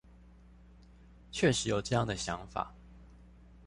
[1.31, 2.73] 確實有這樣的想法